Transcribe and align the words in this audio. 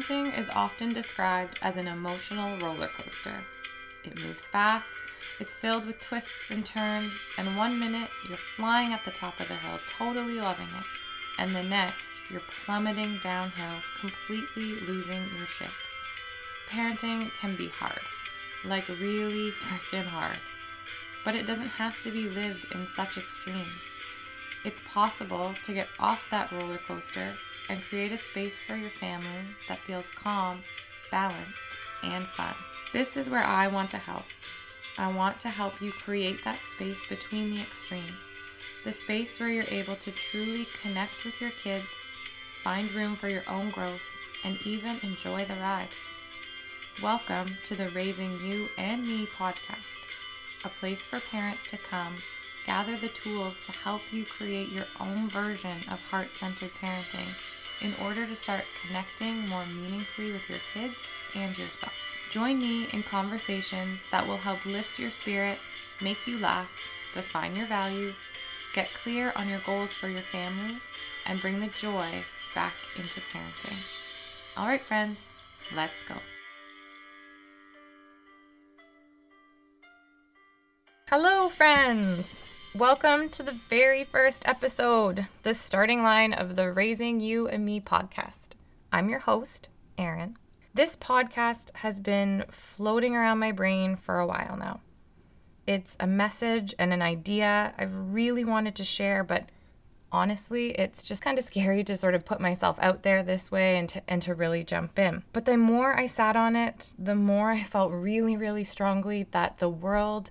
Parenting 0.00 0.38
is 0.38 0.48
often 0.48 0.94
described 0.94 1.58
as 1.60 1.76
an 1.76 1.86
emotional 1.86 2.56
roller 2.56 2.86
coaster. 2.86 3.34
It 4.02 4.16
moves 4.16 4.46
fast, 4.46 4.96
it's 5.38 5.56
filled 5.56 5.84
with 5.84 6.00
twists 6.00 6.50
and 6.50 6.64
turns, 6.64 7.12
and 7.36 7.54
one 7.54 7.78
minute 7.78 8.08
you're 8.26 8.38
flying 8.38 8.94
at 8.94 9.04
the 9.04 9.10
top 9.10 9.38
of 9.40 9.48
the 9.48 9.54
hill, 9.54 9.78
totally 9.86 10.40
loving 10.40 10.68
it, 10.68 10.84
and 11.38 11.50
the 11.50 11.64
next 11.64 12.30
you're 12.30 12.40
plummeting 12.40 13.18
downhill, 13.22 13.76
completely 14.00 14.80
losing 14.88 15.22
your 15.36 15.46
shit. 15.46 15.68
Parenting 16.70 17.30
can 17.38 17.54
be 17.56 17.68
hard, 17.68 18.00
like 18.64 18.88
really 18.88 19.50
freaking 19.50 20.06
hard, 20.06 20.38
but 21.26 21.34
it 21.34 21.46
doesn't 21.46 21.68
have 21.68 22.02
to 22.04 22.10
be 22.10 22.30
lived 22.30 22.74
in 22.74 22.86
such 22.86 23.18
extremes. 23.18 23.86
It's 24.64 24.82
possible 24.94 25.52
to 25.64 25.74
get 25.74 25.88
off 25.98 26.30
that 26.30 26.50
roller 26.52 26.78
coaster 26.78 27.34
and 27.70 27.80
create 27.84 28.10
a 28.10 28.16
space 28.16 28.60
for 28.60 28.74
your 28.74 28.90
family 28.90 29.46
that 29.68 29.78
feels 29.78 30.10
calm, 30.10 30.60
balanced, 31.08 31.54
and 32.02 32.26
fun. 32.26 32.54
This 32.92 33.16
is 33.16 33.30
where 33.30 33.44
I 33.44 33.68
want 33.68 33.90
to 33.90 33.96
help. 33.96 34.24
I 34.98 35.14
want 35.14 35.38
to 35.38 35.48
help 35.48 35.80
you 35.80 35.92
create 35.92 36.42
that 36.42 36.56
space 36.56 37.06
between 37.06 37.54
the 37.54 37.60
extremes, 37.60 38.40
the 38.84 38.90
space 38.90 39.38
where 39.38 39.50
you're 39.50 39.64
able 39.70 39.94
to 39.94 40.10
truly 40.10 40.66
connect 40.82 41.24
with 41.24 41.40
your 41.40 41.50
kids, 41.50 41.86
find 42.64 42.92
room 42.92 43.14
for 43.14 43.28
your 43.28 43.44
own 43.48 43.70
growth, 43.70 44.02
and 44.44 44.58
even 44.66 44.96
enjoy 45.04 45.44
the 45.44 45.54
ride. 45.54 45.94
Welcome 47.00 47.56
to 47.66 47.76
the 47.76 47.90
Raising 47.90 48.36
You 48.40 48.68
and 48.78 49.02
Me 49.02 49.26
podcast, 49.26 50.64
a 50.64 50.68
place 50.68 51.04
for 51.04 51.20
parents 51.20 51.68
to 51.68 51.78
come 51.78 52.16
gather 52.66 52.96
the 52.96 53.08
tools 53.08 53.64
to 53.64 53.72
help 53.72 54.02
you 54.12 54.24
create 54.24 54.68
your 54.68 54.86
own 55.00 55.28
version 55.28 55.76
of 55.90 56.00
heart 56.10 56.34
centered 56.34 56.70
parenting 56.74 57.59
in 57.82 57.94
order 58.02 58.26
to 58.26 58.36
start 58.36 58.64
connecting 58.86 59.48
more 59.48 59.64
meaningfully 59.66 60.32
with 60.32 60.48
your 60.48 60.58
kids 60.72 61.08
and 61.34 61.56
yourself. 61.56 61.94
Join 62.30 62.58
me 62.58 62.86
in 62.92 63.02
conversations 63.02 64.08
that 64.10 64.26
will 64.26 64.36
help 64.36 64.64
lift 64.64 64.98
your 64.98 65.10
spirit, 65.10 65.58
make 66.00 66.26
you 66.26 66.38
laugh, 66.38 66.68
define 67.12 67.56
your 67.56 67.66
values, 67.66 68.16
get 68.72 68.88
clear 68.88 69.32
on 69.34 69.48
your 69.48 69.58
goals 69.60 69.92
for 69.92 70.08
your 70.08 70.20
family, 70.20 70.76
and 71.26 71.40
bring 71.40 71.58
the 71.58 71.66
joy 71.68 72.08
back 72.54 72.74
into 72.96 73.20
parenting. 73.20 74.56
All 74.56 74.66
right, 74.66 74.80
friends, 74.80 75.32
let's 75.74 76.04
go. 76.04 76.14
Hello, 81.08 81.48
friends! 81.48 82.38
Welcome 82.76 83.30
to 83.30 83.42
the 83.42 83.58
very 83.68 84.04
first 84.04 84.46
episode, 84.46 85.26
the 85.42 85.54
starting 85.54 86.04
line 86.04 86.32
of 86.32 86.54
the 86.54 86.70
Raising 86.70 87.18
You 87.18 87.48
and 87.48 87.64
Me 87.64 87.80
podcast. 87.80 88.50
I'm 88.92 89.08
your 89.08 89.18
host, 89.18 89.68
Erin. 89.98 90.36
This 90.72 90.94
podcast 90.94 91.74
has 91.78 91.98
been 91.98 92.44
floating 92.48 93.16
around 93.16 93.40
my 93.40 93.50
brain 93.50 93.96
for 93.96 94.20
a 94.20 94.26
while 94.26 94.56
now. 94.56 94.82
It's 95.66 95.96
a 95.98 96.06
message 96.06 96.72
and 96.78 96.92
an 96.92 97.02
idea 97.02 97.74
I've 97.76 98.12
really 98.12 98.44
wanted 98.44 98.76
to 98.76 98.84
share, 98.84 99.24
but 99.24 99.48
honestly, 100.12 100.70
it's 100.70 101.02
just 101.02 101.24
kind 101.24 101.38
of 101.38 101.44
scary 101.44 101.82
to 101.82 101.96
sort 101.96 102.14
of 102.14 102.24
put 102.24 102.40
myself 102.40 102.78
out 102.80 103.02
there 103.02 103.24
this 103.24 103.50
way 103.50 103.78
and 103.78 103.88
to, 103.88 104.02
and 104.06 104.22
to 104.22 104.34
really 104.36 104.62
jump 104.62 104.96
in. 104.96 105.24
But 105.32 105.44
the 105.44 105.56
more 105.56 105.98
I 105.98 106.06
sat 106.06 106.36
on 106.36 106.54
it, 106.54 106.94
the 106.96 107.16
more 107.16 107.50
I 107.50 107.64
felt 107.64 107.90
really, 107.90 108.36
really 108.36 108.62
strongly 108.62 109.26
that 109.32 109.58
the 109.58 109.68
world 109.68 110.30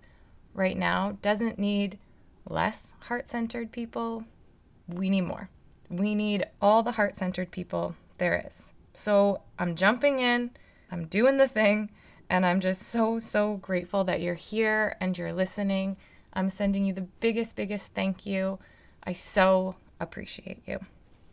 right 0.53 0.77
now 0.77 1.17
doesn't 1.21 1.59
need 1.59 1.99
less 2.47 2.93
heart 3.01 3.27
centered 3.27 3.71
people, 3.71 4.25
we 4.87 5.09
need 5.09 5.21
more. 5.21 5.49
We 5.89 6.15
need 6.15 6.45
all 6.61 6.83
the 6.83 6.93
heart 6.93 7.15
centered 7.15 7.51
people 7.51 7.95
there 8.17 8.43
is. 8.45 8.73
So 8.93 9.41
I'm 9.57 9.75
jumping 9.75 10.19
in, 10.19 10.51
I'm 10.91 11.05
doing 11.05 11.37
the 11.37 11.47
thing, 11.47 11.89
and 12.29 12.45
I'm 12.45 12.59
just 12.59 12.83
so, 12.83 13.19
so 13.19 13.57
grateful 13.57 14.03
that 14.03 14.21
you're 14.21 14.35
here 14.35 14.95
and 14.99 15.17
you're 15.17 15.33
listening. 15.33 15.97
I'm 16.33 16.49
sending 16.49 16.85
you 16.85 16.93
the 16.93 17.01
biggest, 17.01 17.55
biggest 17.55 17.93
thank 17.93 18.25
you. 18.25 18.59
I 19.03 19.13
so 19.13 19.75
appreciate 19.99 20.61
you. 20.67 20.79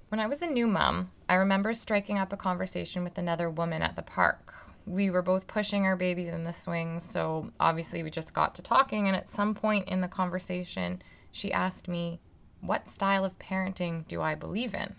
When 0.09 0.21
I 0.21 0.27
was 0.27 0.41
a 0.41 0.47
new 0.47 0.67
mom, 0.67 1.11
I 1.29 1.35
remember 1.35 1.75
striking 1.75 2.17
up 2.17 2.33
a 2.33 2.37
conversation 2.37 3.05
with 3.05 3.19
another 3.19 3.51
woman 3.51 3.83
at 3.83 3.97
the 3.97 4.03
park. 4.03 4.55
We 4.87 5.11
were 5.11 5.23
both 5.23 5.49
pushing 5.49 5.85
our 5.85 5.97
babies 5.97 6.29
in 6.29 6.45
the 6.45 6.53
swings, 6.53 7.05
so 7.05 7.51
obviously 7.59 8.03
we 8.03 8.11
just 8.11 8.33
got 8.33 8.55
to 8.55 8.63
talking. 8.63 9.09
And 9.09 9.17
at 9.17 9.29
some 9.29 9.55
point 9.55 9.89
in 9.89 10.01
the 10.01 10.09
conversation, 10.09 11.03
she 11.33 11.53
asked 11.53 11.89
me, 11.89 12.21
What 12.61 12.89
style 12.89 13.25
of 13.25 13.39
parenting 13.39 14.07
do 14.07 14.23
I 14.23 14.35
believe 14.35 14.75
in? 14.75 14.95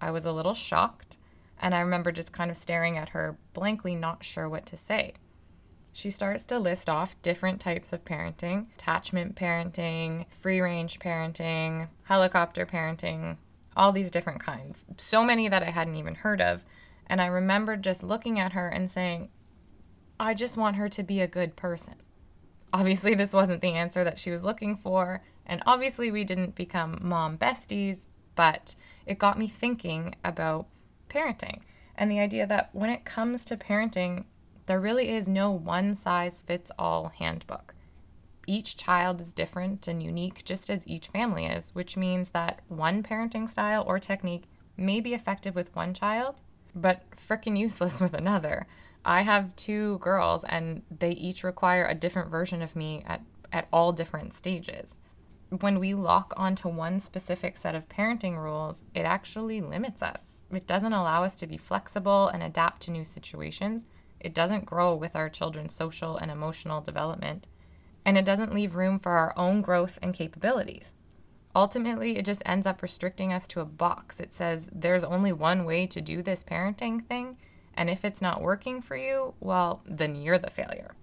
I 0.00 0.10
was 0.10 0.26
a 0.26 0.32
little 0.32 0.54
shocked, 0.54 1.16
and 1.58 1.74
I 1.74 1.80
remember 1.80 2.12
just 2.12 2.32
kind 2.32 2.50
of 2.50 2.56
staring 2.56 2.98
at 2.98 3.10
her, 3.10 3.38
blankly 3.54 3.94
not 3.94 4.22
sure 4.22 4.48
what 4.48 4.66
to 4.66 4.76
say. 4.76 5.14
She 5.92 6.10
starts 6.10 6.46
to 6.46 6.58
list 6.58 6.88
off 6.88 7.20
different 7.22 7.60
types 7.60 7.92
of 7.92 8.04
parenting 8.04 8.66
attachment 8.74 9.34
parenting, 9.34 10.26
free 10.30 10.60
range 10.60 10.98
parenting, 10.98 11.88
helicopter 12.04 12.64
parenting, 12.64 13.36
all 13.76 13.92
these 13.92 14.10
different 14.10 14.40
kinds. 14.40 14.84
So 14.98 15.24
many 15.24 15.48
that 15.48 15.62
I 15.62 15.70
hadn't 15.70 15.96
even 15.96 16.16
heard 16.16 16.40
of. 16.40 16.64
And 17.10 17.20
I 17.20 17.26
remember 17.26 17.76
just 17.76 18.04
looking 18.04 18.38
at 18.38 18.52
her 18.52 18.68
and 18.68 18.88
saying, 18.88 19.30
I 20.20 20.32
just 20.32 20.56
want 20.56 20.76
her 20.76 20.88
to 20.88 21.02
be 21.02 21.20
a 21.20 21.26
good 21.26 21.56
person. 21.56 21.96
Obviously, 22.72 23.14
this 23.14 23.32
wasn't 23.32 23.60
the 23.60 23.72
answer 23.72 24.04
that 24.04 24.20
she 24.20 24.30
was 24.30 24.44
looking 24.44 24.76
for, 24.76 25.24
and 25.44 25.60
obviously, 25.66 26.12
we 26.12 26.22
didn't 26.22 26.54
become 26.54 27.00
mom 27.02 27.36
besties, 27.36 28.06
but 28.36 28.76
it 29.06 29.18
got 29.18 29.40
me 29.40 29.48
thinking 29.48 30.14
about 30.24 30.68
parenting 31.08 31.62
and 31.96 32.08
the 32.10 32.20
idea 32.20 32.46
that 32.46 32.70
when 32.72 32.90
it 32.90 33.04
comes 33.04 33.44
to 33.44 33.56
parenting, 33.56 34.24
there 34.66 34.80
really 34.80 35.10
is 35.10 35.28
no 35.28 35.50
one 35.50 35.96
size 35.96 36.40
fits 36.40 36.70
all 36.78 37.12
handbook. 37.18 37.74
Each 38.46 38.76
child 38.76 39.20
is 39.20 39.32
different 39.32 39.88
and 39.88 40.00
unique, 40.00 40.44
just 40.44 40.70
as 40.70 40.86
each 40.86 41.08
family 41.08 41.46
is, 41.46 41.74
which 41.74 41.96
means 41.96 42.30
that 42.30 42.60
one 42.68 43.02
parenting 43.02 43.48
style 43.48 43.84
or 43.84 43.98
technique 43.98 44.44
may 44.76 45.00
be 45.00 45.12
effective 45.12 45.56
with 45.56 45.74
one 45.74 45.92
child, 45.92 46.40
but 46.74 47.02
frickin' 47.16 47.58
useless 47.58 48.00
with 48.00 48.14
another. 48.14 48.66
I 49.04 49.22
have 49.22 49.56
two 49.56 49.98
girls, 49.98 50.44
and 50.44 50.82
they 50.90 51.10
each 51.10 51.42
require 51.42 51.86
a 51.86 51.94
different 51.94 52.30
version 52.30 52.62
of 52.62 52.76
me 52.76 53.02
at, 53.06 53.22
at 53.52 53.68
all 53.72 53.92
different 53.92 54.34
stages 54.34 54.98
when 55.50 55.80
we 55.80 55.94
lock 55.94 56.32
onto 56.36 56.68
one 56.68 57.00
specific 57.00 57.56
set 57.56 57.74
of 57.74 57.88
parenting 57.88 58.38
rules, 58.38 58.84
it 58.94 59.00
actually 59.00 59.60
limits 59.60 60.00
us. 60.00 60.44
It 60.52 60.66
doesn't 60.66 60.92
allow 60.92 61.24
us 61.24 61.34
to 61.36 61.46
be 61.46 61.56
flexible 61.56 62.28
and 62.28 62.42
adapt 62.42 62.82
to 62.82 62.92
new 62.92 63.02
situations. 63.02 63.84
It 64.20 64.32
doesn't 64.32 64.66
grow 64.66 64.94
with 64.94 65.16
our 65.16 65.28
children's 65.28 65.74
social 65.74 66.16
and 66.16 66.30
emotional 66.30 66.80
development. 66.80 67.48
And 68.04 68.16
it 68.16 68.24
doesn't 68.24 68.54
leave 68.54 68.76
room 68.76 68.98
for 68.98 69.12
our 69.12 69.34
own 69.36 69.60
growth 69.60 69.98
and 70.00 70.14
capabilities. 70.14 70.94
Ultimately, 71.54 72.16
it 72.16 72.24
just 72.24 72.42
ends 72.46 72.66
up 72.66 72.82
restricting 72.82 73.32
us 73.32 73.46
to 73.48 73.60
a 73.60 73.64
box. 73.64 74.20
It 74.20 74.32
says 74.32 74.68
there's 74.72 75.04
only 75.04 75.32
one 75.32 75.64
way 75.64 75.86
to 75.88 76.00
do 76.00 76.22
this 76.22 76.44
parenting 76.44 77.04
thing, 77.04 77.36
and 77.74 77.90
if 77.90 78.04
it's 78.04 78.22
not 78.22 78.42
working 78.42 78.80
for 78.80 78.96
you, 78.96 79.34
well, 79.40 79.82
then 79.84 80.14
you're 80.14 80.38
the 80.38 80.50
failure. 80.50 80.94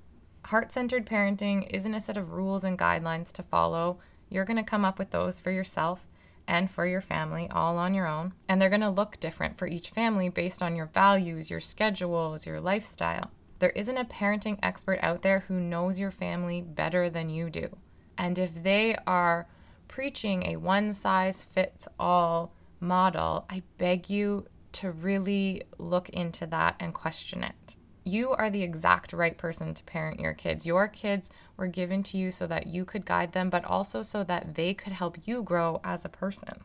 Heart 0.45 0.71
centered 0.71 1.05
parenting 1.05 1.67
isn't 1.69 1.93
a 1.93 1.99
set 1.99 2.15
of 2.15 2.31
rules 2.31 2.63
and 2.63 2.79
guidelines 2.79 3.31
to 3.33 3.43
follow 3.43 3.99
you're 4.29 4.45
going 4.45 4.57
to 4.57 4.63
come 4.63 4.85
up 4.85 4.99
with 4.99 5.11
those 5.11 5.39
for 5.39 5.51
yourself 5.51 6.05
and 6.47 6.69
for 6.69 6.85
your 6.85 7.01
family 7.01 7.47
all 7.49 7.77
on 7.77 7.93
your 7.93 8.07
own. 8.07 8.33
And 8.47 8.61
they're 8.61 8.69
going 8.69 8.81
to 8.81 8.89
look 8.89 9.19
different 9.19 9.57
for 9.57 9.67
each 9.67 9.89
family 9.89 10.29
based 10.29 10.61
on 10.61 10.75
your 10.75 10.87
values, 10.87 11.49
your 11.49 11.59
schedules, 11.59 12.45
your 12.45 12.59
lifestyle. 12.59 13.31
There 13.59 13.71
isn't 13.71 13.97
a 13.97 14.05
parenting 14.05 14.59
expert 14.61 14.99
out 15.01 15.21
there 15.21 15.39
who 15.41 15.59
knows 15.59 15.99
your 15.99 16.11
family 16.11 16.61
better 16.61 17.09
than 17.09 17.29
you 17.29 17.49
do. 17.49 17.75
And 18.17 18.37
if 18.37 18.63
they 18.63 18.95
are 19.07 19.47
preaching 19.87 20.43
a 20.43 20.57
one 20.57 20.93
size 20.93 21.43
fits 21.43 21.87
all 21.99 22.53
model, 22.79 23.45
I 23.49 23.63
beg 23.77 24.09
you 24.09 24.47
to 24.73 24.91
really 24.91 25.63
look 25.77 26.09
into 26.09 26.45
that 26.47 26.75
and 26.79 26.93
question 26.93 27.43
it 27.43 27.77
you 28.07 28.31
are 28.31 28.49
the 28.49 28.63
exact 28.63 29.11
right 29.11 29.37
person 29.37 29.73
to 29.73 29.83
parent 29.83 30.19
your 30.19 30.33
kids. 30.33 30.65
Your 30.65 30.87
kids 30.87 31.29
were 31.57 31.67
given 31.67 32.03
to 32.03 32.17
you 32.17 32.31
so 32.31 32.47
that 32.47 32.67
you 32.67 32.85
could 32.85 33.05
guide 33.05 33.33
them, 33.33 33.49
but 33.49 33.65
also 33.65 34.01
so 34.01 34.23
that 34.23 34.55
they 34.55 34.73
could 34.73 34.93
help 34.93 35.17
you 35.25 35.43
grow 35.43 35.81
as 35.83 36.05
a 36.05 36.09
person. 36.09 36.61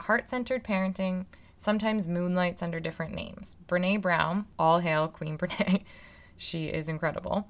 Heart 0.00 0.30
centered 0.30 0.64
parenting 0.64 1.26
sometimes 1.58 2.08
moonlights 2.08 2.62
under 2.62 2.80
different 2.80 3.14
names. 3.14 3.56
Brene 3.66 4.00
Brown, 4.00 4.46
all 4.58 4.80
hail 4.80 5.06
Queen 5.06 5.36
Brene, 5.38 5.82
she 6.36 6.66
is 6.66 6.88
incredible, 6.88 7.48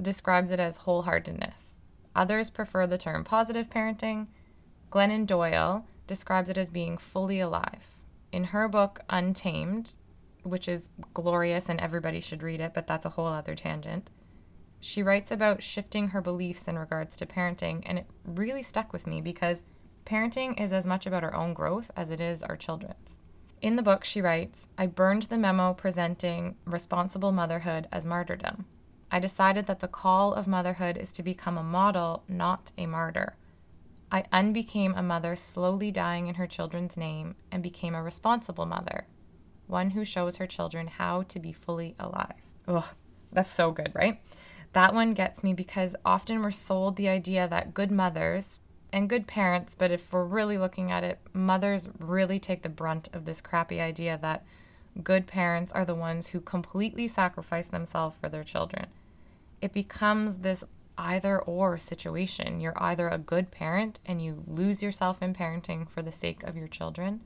describes 0.00 0.50
it 0.50 0.60
as 0.60 0.80
wholeheartedness. 0.80 1.76
Others 2.14 2.50
prefer 2.50 2.86
the 2.86 2.98
term 2.98 3.24
positive 3.24 3.70
parenting. 3.70 4.26
Glennon 4.90 5.26
Doyle 5.26 5.84
describes 6.06 6.48
it 6.48 6.58
as 6.58 6.70
being 6.70 6.96
fully 6.96 7.40
alive. 7.40 7.98
In 8.32 8.44
her 8.44 8.68
book, 8.68 9.00
Untamed, 9.10 9.96
which 10.42 10.68
is 10.68 10.90
glorious 11.12 11.68
and 11.68 11.80
everybody 11.80 12.20
should 12.20 12.42
read 12.42 12.60
it, 12.60 12.72
but 12.72 12.86
that's 12.86 13.06
a 13.06 13.10
whole 13.10 13.26
other 13.26 13.54
tangent. 13.54 14.10
She 14.80 15.02
writes 15.02 15.30
about 15.30 15.62
shifting 15.62 16.08
her 16.08 16.20
beliefs 16.20 16.68
in 16.68 16.78
regards 16.78 17.16
to 17.16 17.26
parenting, 17.26 17.82
and 17.86 17.98
it 17.98 18.06
really 18.24 18.62
stuck 18.62 18.92
with 18.92 19.06
me 19.06 19.20
because 19.20 19.62
parenting 20.04 20.60
is 20.60 20.72
as 20.72 20.86
much 20.86 21.06
about 21.06 21.24
our 21.24 21.34
own 21.34 21.54
growth 21.54 21.90
as 21.96 22.10
it 22.10 22.20
is 22.20 22.42
our 22.42 22.56
children's. 22.56 23.18
In 23.60 23.76
the 23.76 23.82
book, 23.82 24.04
she 24.04 24.20
writes 24.20 24.68
I 24.78 24.86
burned 24.86 25.24
the 25.24 25.38
memo 25.38 25.72
presenting 25.72 26.56
responsible 26.64 27.32
motherhood 27.32 27.88
as 27.90 28.06
martyrdom. 28.06 28.66
I 29.10 29.18
decided 29.18 29.66
that 29.66 29.80
the 29.80 29.88
call 29.88 30.34
of 30.34 30.46
motherhood 30.46 30.96
is 30.96 31.10
to 31.12 31.22
become 31.22 31.56
a 31.56 31.62
model, 31.62 32.22
not 32.28 32.72
a 32.76 32.86
martyr. 32.86 33.36
I 34.16 34.22
unbecame 34.32 34.96
a 34.96 35.02
mother 35.02 35.36
slowly 35.36 35.90
dying 35.90 36.26
in 36.26 36.36
her 36.36 36.46
children's 36.46 36.96
name 36.96 37.34
and 37.52 37.62
became 37.62 37.94
a 37.94 38.02
responsible 38.02 38.64
mother, 38.64 39.06
one 39.66 39.90
who 39.90 40.06
shows 40.06 40.38
her 40.38 40.46
children 40.46 40.86
how 40.86 41.24
to 41.24 41.38
be 41.38 41.52
fully 41.52 41.94
alive. 41.98 42.54
Ugh, 42.66 42.94
that's 43.30 43.50
so 43.50 43.72
good, 43.72 43.92
right? 43.94 44.22
That 44.72 44.94
one 44.94 45.12
gets 45.12 45.44
me 45.44 45.52
because 45.52 45.94
often 46.02 46.40
we're 46.40 46.50
sold 46.50 46.96
the 46.96 47.10
idea 47.10 47.46
that 47.46 47.74
good 47.74 47.90
mothers 47.90 48.60
and 48.90 49.10
good 49.10 49.26
parents, 49.26 49.74
but 49.74 49.90
if 49.90 50.10
we're 50.10 50.24
really 50.24 50.56
looking 50.56 50.90
at 50.90 51.04
it, 51.04 51.18
mothers 51.34 51.90
really 52.00 52.38
take 52.38 52.62
the 52.62 52.70
brunt 52.70 53.10
of 53.12 53.26
this 53.26 53.42
crappy 53.42 53.82
idea 53.82 54.18
that 54.22 54.46
good 55.02 55.26
parents 55.26 55.74
are 55.74 55.84
the 55.84 55.94
ones 55.94 56.28
who 56.28 56.40
completely 56.40 57.06
sacrifice 57.06 57.68
themselves 57.68 58.16
for 58.18 58.30
their 58.30 58.44
children. 58.44 58.86
It 59.60 59.74
becomes 59.74 60.38
this 60.38 60.64
either 60.98 61.38
or 61.38 61.78
situation. 61.78 62.60
You're 62.60 62.80
either 62.82 63.08
a 63.08 63.18
good 63.18 63.50
parent 63.50 64.00
and 64.06 64.22
you 64.22 64.42
lose 64.46 64.82
yourself 64.82 65.22
in 65.22 65.34
parenting 65.34 65.88
for 65.88 66.02
the 66.02 66.12
sake 66.12 66.42
of 66.42 66.56
your 66.56 66.68
children, 66.68 67.20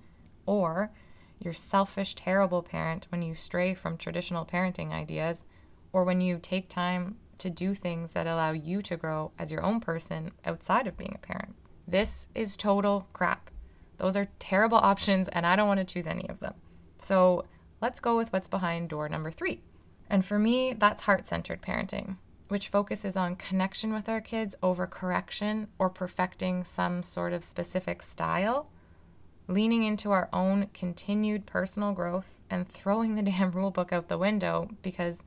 or 0.47 0.91
you're 1.39 1.55
selfish, 1.55 2.15
terrible 2.15 2.63
parent 2.63 3.07
when 3.11 3.23
you 3.23 3.35
stray 3.35 3.75
from 3.75 3.97
traditional 3.97 4.45
parenting 4.45 4.93
ideas, 4.93 5.45
or 5.93 6.05
when 6.05 6.21
you 6.21 6.39
take 6.41 6.69
time 6.69 7.17
to 7.39 7.51
do 7.51 7.75
things 7.75 8.13
that 8.13 8.27
allow 8.27 8.53
you 8.53 8.83
to 8.83 8.97
grow 8.97 9.33
as 9.39 9.51
your 9.51 9.63
own 9.63 9.81
person 9.81 10.33
outside 10.45 10.87
of 10.87 10.97
being 10.97 11.15
a 11.15 11.27
parent. 11.27 11.55
This 11.89 12.29
is 12.35 12.57
total 12.57 13.09
crap. 13.13 13.51
Those 13.97 14.17
are 14.17 14.29
terrible 14.39 14.79
options, 14.83 15.29
and 15.29 15.47
I 15.47 15.57
don't 15.57 15.69
want 15.69 15.81
to 15.81 15.85
choose 15.85 16.07
any 16.07 16.29
of 16.29 16.41
them. 16.41 16.55
So 16.99 17.47
let's 17.81 18.01
go 18.01 18.17
with 18.17 18.33
what's 18.33 18.49
behind 18.49 18.91
door 18.91 19.09
number 19.09 19.31
three. 19.31 19.63
And 20.09 20.25
for 20.25 20.39
me, 20.39 20.75
that's 20.75 21.03
heart 21.03 21.27
centered 21.27 21.63
parenting, 21.63 22.17
which 22.51 22.69
focuses 22.69 23.17
on 23.17 23.37
connection 23.37 23.93
with 23.93 24.09
our 24.09 24.21
kids 24.21 24.57
over 24.61 24.85
correction 24.85 25.69
or 25.79 25.89
perfecting 25.89 26.65
some 26.65 27.03
sort 27.03 27.33
of 27.33 27.45
specific 27.45 28.03
style, 28.03 28.69
leaning 29.47 29.85
into 29.85 30.11
our 30.11 30.29
own 30.33 30.67
continued 30.75 31.47
personal 31.47 31.93
growth 31.93 32.41
and 32.51 32.67
throwing 32.69 33.15
the 33.15 33.23
damn 33.31 33.53
rule 33.53 33.71
book 33.71 33.93
out 33.93 34.09
the 34.09 34.19
window 34.19 34.69
because 34.83 35.25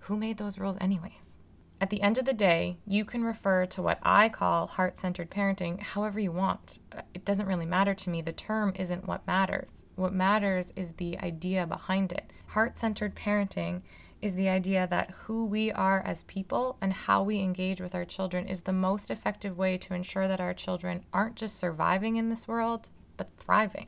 who 0.00 0.16
made 0.16 0.36
those 0.36 0.58
rules, 0.58 0.76
anyways? 0.78 1.38
At 1.80 1.90
the 1.90 2.02
end 2.02 2.18
of 2.18 2.24
the 2.24 2.34
day, 2.34 2.76
you 2.86 3.04
can 3.04 3.24
refer 3.24 3.64
to 3.66 3.80
what 3.80 4.00
I 4.02 4.28
call 4.28 4.66
heart 4.66 4.98
centered 4.98 5.30
parenting 5.30 5.80
however 5.80 6.18
you 6.18 6.32
want. 6.32 6.80
It 7.14 7.24
doesn't 7.24 7.46
really 7.46 7.66
matter 7.66 7.94
to 7.94 8.10
me. 8.10 8.20
The 8.20 8.32
term 8.32 8.72
isn't 8.76 9.06
what 9.06 9.26
matters. 9.26 9.86
What 9.94 10.12
matters 10.12 10.72
is 10.76 10.94
the 10.94 11.18
idea 11.18 11.66
behind 11.66 12.12
it. 12.12 12.30
Heart 12.48 12.76
centered 12.76 13.14
parenting 13.14 13.82
is 14.20 14.34
the 14.34 14.48
idea 14.48 14.86
that 14.88 15.10
who 15.10 15.44
we 15.44 15.70
are 15.70 16.02
as 16.04 16.22
people 16.24 16.76
and 16.80 16.92
how 16.92 17.22
we 17.22 17.40
engage 17.40 17.80
with 17.80 17.94
our 17.94 18.04
children 18.04 18.48
is 18.48 18.62
the 18.62 18.72
most 18.72 19.10
effective 19.10 19.56
way 19.56 19.78
to 19.78 19.94
ensure 19.94 20.26
that 20.26 20.40
our 20.40 20.54
children 20.54 21.04
aren't 21.12 21.36
just 21.36 21.56
surviving 21.56 22.16
in 22.16 22.28
this 22.28 22.48
world, 22.48 22.90
but 23.16 23.30
thriving. 23.36 23.86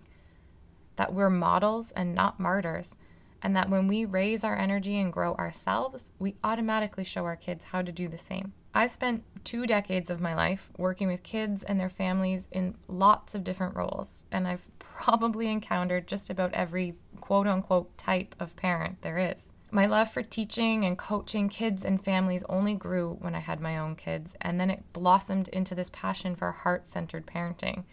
That 0.97 1.12
we're 1.12 1.31
models 1.31 1.91
and 1.93 2.15
not 2.15 2.38
martyrs 2.38 2.97
and 3.43 3.56
that 3.56 3.71
when 3.71 3.88
we 3.88 4.05
raise 4.05 4.44
our 4.44 4.56
energy 4.56 4.99
and 4.99 5.12
grow 5.12 5.35
ourselves, 5.35 6.12
we 6.19 6.37
automatically 6.44 7.05
show 7.05 7.25
our 7.25 7.37
kids 7.37 7.67
how 7.67 7.83
to 7.83 7.93
do 7.93 8.09
the 8.09 8.19
same. 8.19 8.53
I've 8.75 8.91
spent 8.91 9.25
two 9.43 9.67
decades 9.67 10.11
of 10.11 10.21
my 10.21 10.35
life 10.35 10.71
working 10.76 11.09
with 11.09 11.23
kids 11.23 11.65
and 11.65 11.81
their 11.81 11.91
families 11.91 12.47
in 12.53 12.76
lots 12.87 13.35
of 13.35 13.43
different 13.43 13.75
roles, 13.75 14.25
and 14.31 14.47
I've 14.47 14.69
probably 14.79 15.49
encountered 15.49 16.06
just 16.06 16.31
about 16.31 16.53
every 16.53 16.94
quote 17.21 17.47
unquote 17.47 17.97
type 17.97 18.35
of 18.38 18.56
parent 18.56 19.03
there 19.03 19.19
is. 19.19 19.53
My 19.71 19.87
love 19.87 20.11
for 20.11 20.23
teaching 20.23 20.85
and 20.85 20.99
coaching 20.99 21.49
kids 21.49 21.85
and 21.85 22.03
families 22.03 22.45
only 22.49 22.75
grew 22.75 23.17
when 23.21 23.35
I 23.35 23.39
had 23.39 23.61
my 23.61 23.79
own 23.79 23.95
kids, 23.95 24.35
and 24.41 24.61
then 24.61 24.71
it 24.71 24.93
blossomed 24.93 25.49
into 25.49 25.75
this 25.75 25.91
passion 25.91 26.35
for 26.35 26.51
heart 26.51 26.87
centered 26.87 27.27
parenting 27.27 27.85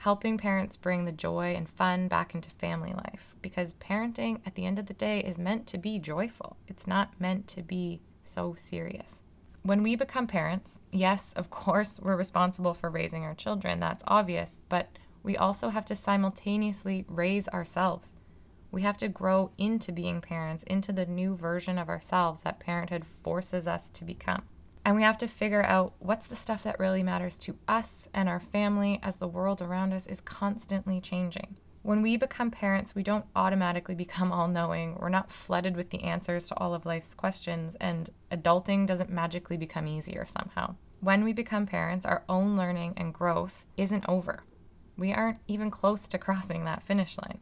helping 0.00 0.38
parents 0.38 0.78
bring 0.78 1.04
the 1.04 1.12
joy 1.12 1.54
and 1.54 1.68
fun 1.68 2.08
back 2.08 2.34
into 2.34 2.50
family 2.52 2.92
life 2.92 3.36
because 3.42 3.74
parenting 3.74 4.40
at 4.46 4.54
the 4.54 4.64
end 4.64 4.78
of 4.78 4.86
the 4.86 4.94
day 4.94 5.20
is 5.20 5.38
meant 5.38 5.66
to 5.66 5.76
be 5.76 5.98
joyful. 5.98 6.56
It's 6.66 6.86
not 6.86 7.20
meant 7.20 7.46
to 7.48 7.62
be 7.62 8.00
so 8.24 8.54
serious. 8.54 9.22
When 9.62 9.82
we 9.82 9.96
become 9.96 10.26
parents, 10.26 10.78
yes, 10.90 11.34
of 11.34 11.50
course, 11.50 12.00
we're 12.02 12.16
responsible 12.16 12.72
for 12.72 12.88
raising 12.88 13.24
our 13.24 13.34
children. 13.34 13.78
That's 13.78 14.02
obvious, 14.06 14.58
but 14.70 14.88
we 15.22 15.36
also 15.36 15.68
have 15.68 15.84
to 15.86 15.94
simultaneously 15.94 17.04
raise 17.06 17.46
ourselves. 17.48 18.14
We 18.72 18.82
have 18.82 18.96
to 18.98 19.08
grow 19.08 19.50
into 19.58 19.92
being 19.92 20.20
parents, 20.20 20.62
into 20.64 20.92
the 20.92 21.06
new 21.06 21.34
version 21.34 21.78
of 21.78 21.88
ourselves 21.88 22.42
that 22.42 22.60
parenthood 22.60 23.04
forces 23.06 23.66
us 23.66 23.90
to 23.90 24.04
become. 24.04 24.42
And 24.84 24.96
we 24.96 25.02
have 25.02 25.18
to 25.18 25.28
figure 25.28 25.62
out 25.62 25.92
what's 25.98 26.26
the 26.26 26.36
stuff 26.36 26.62
that 26.62 26.78
really 26.78 27.02
matters 27.02 27.38
to 27.40 27.56
us 27.68 28.08
and 28.14 28.28
our 28.28 28.40
family 28.40 28.98
as 29.02 29.16
the 29.16 29.28
world 29.28 29.60
around 29.60 29.92
us 29.92 30.06
is 30.06 30.20
constantly 30.20 31.00
changing. 31.00 31.56
When 31.82 32.02
we 32.02 32.16
become 32.16 32.50
parents, 32.50 32.94
we 32.94 33.02
don't 33.02 33.24
automatically 33.34 33.94
become 33.94 34.32
all 34.32 34.48
knowing. 34.48 34.96
We're 34.98 35.08
not 35.08 35.32
flooded 35.32 35.76
with 35.76 35.90
the 35.90 36.02
answers 36.02 36.46
to 36.48 36.58
all 36.58 36.74
of 36.74 36.84
life's 36.84 37.14
questions, 37.14 37.74
and 37.80 38.10
adulting 38.30 38.86
doesn't 38.86 39.10
magically 39.10 39.56
become 39.56 39.86
easier 39.86 40.26
somehow. 40.26 40.76
When 41.00 41.24
we 41.24 41.32
become 41.32 41.64
parents, 41.64 42.04
our 42.04 42.22
own 42.28 42.56
learning 42.56 42.94
and 42.98 43.14
growth 43.14 43.64
isn't 43.78 44.04
over. 44.06 44.44
We 44.98 45.14
aren't 45.14 45.40
even 45.48 45.70
close 45.70 46.06
to 46.08 46.18
crossing 46.18 46.66
that 46.66 46.82
finish 46.82 47.16
line. 47.16 47.40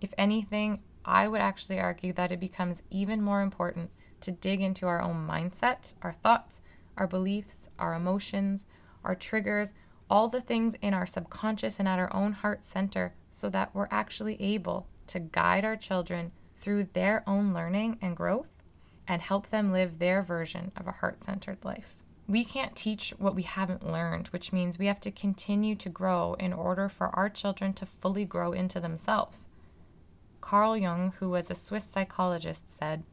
If 0.00 0.14
anything, 0.16 0.80
I 1.04 1.26
would 1.28 1.40
actually 1.40 1.80
argue 1.80 2.12
that 2.14 2.32
it 2.32 2.40
becomes 2.40 2.82
even 2.90 3.22
more 3.22 3.42
important 3.42 3.90
to 4.20 4.32
dig 4.32 4.60
into 4.60 4.86
our 4.86 5.00
own 5.00 5.26
mindset, 5.26 5.94
our 6.02 6.12
thoughts, 6.12 6.60
our 6.96 7.06
beliefs, 7.06 7.68
our 7.78 7.94
emotions, 7.94 8.66
our 9.04 9.14
triggers, 9.14 9.72
all 10.10 10.28
the 10.28 10.40
things 10.40 10.74
in 10.80 10.94
our 10.94 11.06
subconscious 11.06 11.78
and 11.78 11.88
at 11.88 11.98
our 11.98 12.14
own 12.14 12.32
heart 12.32 12.64
center 12.64 13.14
so 13.30 13.48
that 13.50 13.74
we're 13.74 13.88
actually 13.90 14.40
able 14.40 14.86
to 15.06 15.20
guide 15.20 15.64
our 15.64 15.76
children 15.76 16.32
through 16.56 16.84
their 16.92 17.22
own 17.26 17.52
learning 17.52 17.98
and 18.00 18.16
growth 18.16 18.48
and 19.06 19.22
help 19.22 19.48
them 19.48 19.72
live 19.72 19.98
their 19.98 20.22
version 20.22 20.72
of 20.76 20.86
a 20.86 20.92
heart 20.92 21.22
centered 21.22 21.64
life. 21.64 21.96
We 22.26 22.44
can't 22.44 22.76
teach 22.76 23.14
what 23.16 23.34
we 23.34 23.42
haven't 23.42 23.90
learned, 23.90 24.28
which 24.28 24.52
means 24.52 24.78
we 24.78 24.86
have 24.86 25.00
to 25.00 25.10
continue 25.10 25.74
to 25.76 25.88
grow 25.88 26.34
in 26.34 26.52
order 26.52 26.90
for 26.90 27.08
our 27.16 27.30
children 27.30 27.72
to 27.74 27.86
fully 27.86 28.26
grow 28.26 28.52
into 28.52 28.80
themselves. 28.80 29.46
Carl 30.40 30.76
Jung, 30.76 31.12
who 31.18 31.30
was 31.30 31.50
a 31.50 31.54
Swiss 31.54 31.84
psychologist, 31.84 32.76
said, 32.78 33.04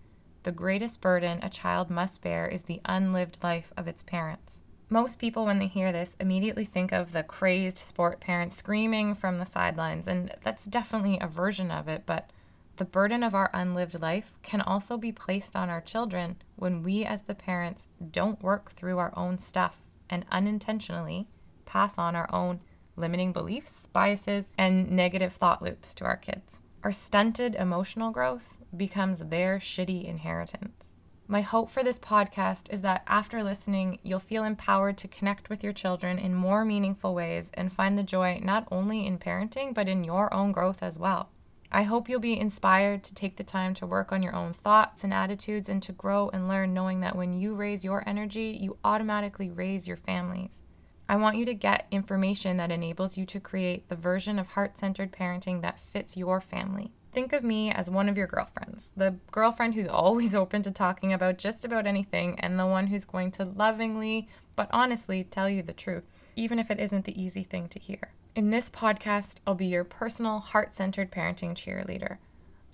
the 0.43 0.51
greatest 0.51 1.01
burden 1.01 1.39
a 1.41 1.49
child 1.49 1.89
must 1.89 2.21
bear 2.21 2.47
is 2.47 2.63
the 2.63 2.79
unlived 2.85 3.39
life 3.41 3.73
of 3.75 3.87
its 3.87 4.03
parents. 4.03 4.61
Most 4.89 5.17
people, 5.17 5.43
when 5.45 5.57
they 5.57 5.65
hear 5.65 5.91
this, 5.91 6.15
immediately 6.19 6.65
think 6.65 6.91
of 6.91 7.11
the 7.11 7.23
crazed 7.23 7.79
sport 7.79 8.19
parent 8.19 8.53
screaming 8.53 9.15
from 9.15 9.39
the 9.39 9.45
sidelines, 9.45 10.07
and 10.07 10.31
that's 10.43 10.65
definitely 10.65 11.17
a 11.19 11.27
version 11.27 11.71
of 11.71 11.87
it, 11.87 12.03
but 12.05 12.29
the 12.77 12.85
burden 12.85 13.23
of 13.23 13.33
our 13.33 13.49
unlived 13.53 13.99
life 13.99 14.33
can 14.43 14.61
also 14.61 14.97
be 14.97 15.11
placed 15.11 15.55
on 15.55 15.69
our 15.69 15.81
children 15.81 16.35
when 16.57 16.83
we, 16.83 17.03
as 17.03 17.23
the 17.23 17.33
parents, 17.33 17.87
don't 18.11 18.43
work 18.43 18.71
through 18.71 18.99
our 18.99 19.13
own 19.17 19.39
stuff 19.39 19.79
and 20.09 20.25
unintentionally 20.31 21.27
pass 21.65 21.97
on 21.97 22.15
our 22.15 22.31
own 22.31 22.59
limiting 22.95 23.33
beliefs, 23.33 23.87
biases, 23.91 24.47
and 24.57 24.91
negative 24.91 25.33
thought 25.33 25.63
loops 25.63 25.95
to 25.95 26.05
our 26.05 26.17
kids. 26.17 26.61
Our 26.85 26.91
stunted 26.91 27.55
emotional 27.55 28.11
growth 28.11 28.59
becomes 28.77 29.17
their 29.17 29.57
shitty 29.57 30.05
inheritance. 30.05 30.95
My 31.27 31.41
hope 31.41 31.71
for 31.71 31.81
this 31.81 31.97
podcast 31.97 32.71
is 32.71 32.83
that 32.83 33.01
after 33.07 33.41
listening, 33.41 33.97
you'll 34.03 34.19
feel 34.19 34.43
empowered 34.43 34.95
to 34.99 35.07
connect 35.07 35.49
with 35.49 35.63
your 35.63 35.73
children 35.73 36.19
in 36.19 36.35
more 36.35 36.63
meaningful 36.63 37.15
ways 37.15 37.49
and 37.55 37.73
find 37.73 37.97
the 37.97 38.03
joy 38.03 38.39
not 38.43 38.67
only 38.69 39.07
in 39.07 39.17
parenting, 39.17 39.73
but 39.73 39.87
in 39.87 40.03
your 40.03 40.31
own 40.31 40.51
growth 40.51 40.83
as 40.83 40.99
well. 40.99 41.31
I 41.71 41.81
hope 41.81 42.07
you'll 42.07 42.19
be 42.19 42.39
inspired 42.39 43.03
to 43.05 43.15
take 43.15 43.37
the 43.37 43.43
time 43.43 43.73
to 43.73 43.87
work 43.87 44.11
on 44.11 44.21
your 44.21 44.35
own 44.35 44.53
thoughts 44.53 45.03
and 45.03 45.11
attitudes 45.11 45.67
and 45.67 45.81
to 45.81 45.91
grow 45.91 46.29
and 46.29 46.47
learn, 46.47 46.75
knowing 46.75 46.99
that 46.99 47.15
when 47.15 47.33
you 47.33 47.55
raise 47.55 47.83
your 47.83 48.07
energy, 48.07 48.55
you 48.61 48.77
automatically 48.83 49.49
raise 49.49 49.87
your 49.87 49.97
families. 49.97 50.65
I 51.07 51.17
want 51.17 51.37
you 51.37 51.45
to 51.45 51.53
get 51.53 51.87
information 51.91 52.57
that 52.57 52.71
enables 52.71 53.17
you 53.17 53.25
to 53.27 53.39
create 53.39 53.89
the 53.89 53.95
version 53.95 54.39
of 54.39 54.47
heart 54.47 54.77
centered 54.77 55.11
parenting 55.11 55.61
that 55.61 55.79
fits 55.79 56.17
your 56.17 56.41
family. 56.41 56.91
Think 57.13 57.31
of 57.31 57.43
me 57.43 57.71
as 57.71 57.89
one 57.89 58.09
of 58.09 58.17
your 58.17 58.27
girlfriends, 58.27 58.91
the 58.97 59.15
girlfriend 59.31 59.75
who's 59.75 59.87
always 60.03 60.33
open 60.33 60.63
to 60.63 60.71
talking 60.71 61.13
about 61.13 61.37
just 61.37 61.63
about 61.63 61.85
anything, 61.85 62.39
and 62.39 62.59
the 62.59 62.65
one 62.65 62.87
who's 62.87 63.05
going 63.05 63.31
to 63.31 63.45
lovingly, 63.45 64.27
but 64.55 64.67
honestly, 64.71 65.23
tell 65.23 65.49
you 65.49 65.61
the 65.61 65.73
truth, 65.73 66.03
even 66.35 66.57
if 66.57 66.71
it 66.71 66.79
isn't 66.79 67.05
the 67.05 67.21
easy 67.21 67.43
thing 67.43 67.67
to 67.69 67.79
hear. 67.79 68.11
In 68.35 68.49
this 68.49 68.69
podcast, 68.69 69.39
I'll 69.45 69.55
be 69.55 69.67
your 69.67 69.85
personal, 69.85 70.39
heart 70.39 70.73
centered 70.73 71.11
parenting 71.11 71.53
cheerleader. 71.53 72.17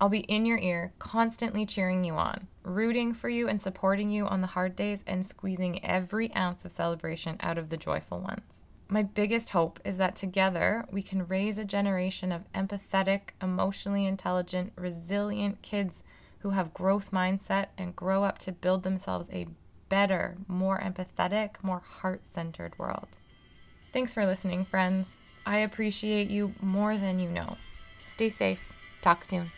I'll 0.02 0.10
be 0.10 0.22
in 0.22 0.48
your 0.48 0.58
ear, 0.58 0.94
constantly 0.98 1.64
cheering 1.64 2.04
you 2.04 2.16
on, 2.16 2.48
rooting 2.64 3.14
for 3.14 3.30
you 3.30 3.48
and 3.48 3.62
supporting 3.62 4.10
you 4.10 4.26
on 4.26 4.42
the 4.42 4.48
hard 4.48 4.76
days, 4.76 5.04
and 5.06 5.24
squeezing 5.24 5.86
every 5.86 6.34
ounce 6.36 6.66
of 6.66 6.72
celebration 6.72 7.38
out 7.40 7.60
of 7.60 7.70
the 7.70 7.78
joyful 7.78 8.20
ones. 8.20 8.64
My 8.90 9.04
biggest 9.04 9.50
hope 9.50 9.80
is 9.86 9.98
that 9.98 10.16
together 10.16 10.86
we 10.92 11.04
can 11.04 11.28
raise 11.28 11.60
a 11.60 11.66
generation 11.66 12.32
of 12.32 12.52
empathetic, 12.54 13.30
emotionally 13.44 14.08
intelligent, 14.08 14.74
resilient 14.76 15.62
kids 15.62 16.04
who 16.40 16.50
have 16.50 16.74
growth 16.74 17.12
mindset 17.12 17.68
and 17.78 17.96
grow 17.96 18.24
up 18.24 18.40
to 18.40 18.52
build 18.52 18.82
themselves 18.82 19.30
a 19.32 19.46
better, 19.88 20.36
more 20.48 20.80
empathetic, 20.80 21.52
more 21.62 21.84
heart 21.86 22.26
centered 22.26 22.78
world. 22.80 23.20
Thanks 23.94 24.16
for 24.16 24.26
listening, 24.26 24.66
friends. 24.66 25.20
I 25.46 25.60
appreciate 25.60 26.32
you 26.32 26.56
more 26.60 26.98
than 26.98 27.20
you 27.20 27.30
know. 27.30 27.58
Stay 28.04 28.30
safe. 28.30 28.74
Talk 29.04 29.24
soon. 29.24 29.52